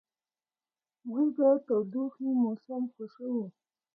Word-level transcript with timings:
موږ 1.09 1.27
د 1.37 1.39
تودوخې 1.65 2.29
موسم 2.43 2.83
خوښوو. 2.93 3.45